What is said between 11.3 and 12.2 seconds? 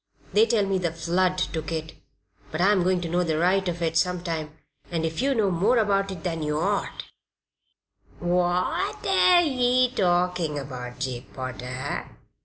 Potter?"